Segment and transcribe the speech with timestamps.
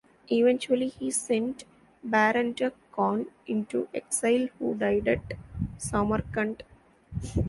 [0.31, 1.63] Eventually he sent
[2.03, 5.33] Baranduk Khan into exile who died at
[5.77, 6.63] Samarkand.